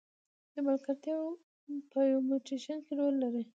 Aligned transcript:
د 0.53 0.55
باکتریاوو 0.65 1.31
په 1.91 1.99
میوټیشن 2.27 2.77
کې 2.85 2.93
رول 2.99 3.15
لري. 3.23 3.43